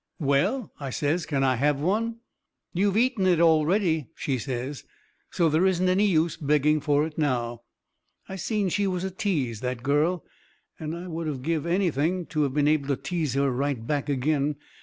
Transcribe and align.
"Well," 0.19 0.73
I 0.79 0.89
says, 0.89 1.27
"can 1.27 1.43
I 1.43 1.57
have 1.57 1.79
one?" 1.79 2.21
"You've 2.73 2.97
eaten 2.97 3.27
it 3.27 3.39
already," 3.39 4.07
she 4.15 4.39
says, 4.39 4.83
"so 5.29 5.47
there 5.47 5.67
isn't 5.67 5.87
any 5.87 6.07
use 6.07 6.37
begging 6.37 6.79
for 6.81 7.05
it 7.05 7.19
now." 7.19 7.61
I 8.27 8.35
seen 8.37 8.69
she 8.69 8.87
was 8.87 9.03
a 9.03 9.11
tease, 9.11 9.59
that 9.61 9.83
girl, 9.83 10.25
and 10.79 10.95
I 10.97 11.07
would 11.07 11.27
of 11.27 11.43
give 11.43 11.67
anything 11.67 12.25
to 12.33 12.45
of 12.45 12.53
been 12.55 12.67
able 12.67 12.87
to 12.87 12.95
tease 12.95 13.35
her 13.35 13.51
right 13.51 13.85
back 13.85 14.09
agin. 14.09 14.55